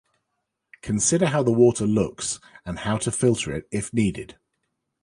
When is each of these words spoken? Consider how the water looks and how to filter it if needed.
Consider 0.81 1.27
how 1.27 1.43
the 1.43 1.51
water 1.51 1.85
looks 1.85 2.39
and 2.65 2.79
how 2.79 2.97
to 2.97 3.11
filter 3.11 3.53
it 3.55 3.67
if 3.69 3.93
needed. 3.93 4.35